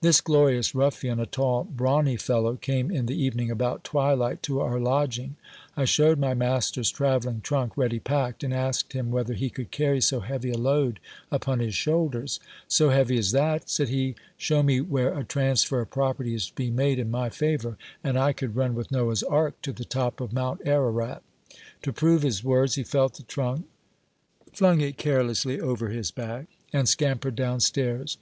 [0.00, 4.80] This glorious ruffian, a tall, brawny fellow, came in the evening about twilight to our
[4.80, 5.36] lodging;
[5.76, 10.00] I shewed my master's travelling trunk ready packed, and asked him whether he could carry
[10.00, 10.98] so heavy a load
[11.30, 12.40] upon his shoulders.
[12.68, 13.68] So heavy as that!
[13.68, 17.28] said he: shew me where a transfer of property is to be made in my
[17.28, 18.32] favour, and SCIPIOS STORY.
[18.32, 21.22] 371 I could run with Noah's ark to the top of mount Ararat
[21.82, 23.68] To prove his words, he felt the trunk,
[24.54, 28.16] flung it carelessly over his back, and scampered down stairs.